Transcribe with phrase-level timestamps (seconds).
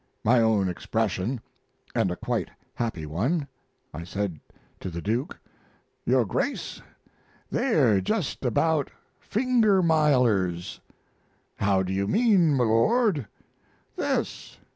[0.23, 1.41] [My own expression,
[1.93, 3.47] and a quite happy one.
[3.93, 4.39] I said
[4.79, 5.37] to the Duke:
[6.07, 6.81] "Your Grace,
[7.51, 10.79] they're just about finger milers!"
[11.57, 13.27] "How do you mean, m'lord?"
[13.95, 14.57] "This.